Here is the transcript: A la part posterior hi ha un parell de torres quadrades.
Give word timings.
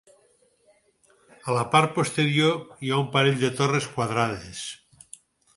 A 1.49 1.57
la 1.57 1.65
part 1.75 1.93
posterior 1.99 2.57
hi 2.87 2.93
ha 2.95 2.99
un 3.05 3.07
parell 3.17 3.39
de 3.45 3.55
torres 3.61 3.89
quadrades. 3.99 4.65